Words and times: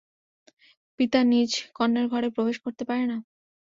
পিতা 0.99 1.19
নিজ 1.31 1.49
কন্যার 1.77 2.05
ঘরে 2.13 2.27
প্রবেশ 2.35 2.57
করতে 2.63 2.83
পারে 2.89 3.03
না? 3.05 3.17